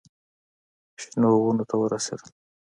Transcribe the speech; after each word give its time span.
شنو 1.01 1.29
ونو 1.41 1.63
ته 1.69 1.75
ورسېدل. 1.77 2.29